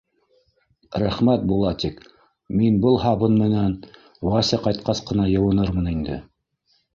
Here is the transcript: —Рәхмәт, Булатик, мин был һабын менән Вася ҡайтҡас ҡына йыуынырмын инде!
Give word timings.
—Рәхмәт, 1.01 1.43
Булатик, 1.51 1.99
мин 2.61 2.79
был 2.85 2.97
һабын 3.03 3.37
менән 3.43 3.77
Вася 4.31 4.61
ҡайтҡас 4.65 5.05
ҡына 5.11 5.29
йыуынырмын 5.35 5.93
инде! 5.95 6.19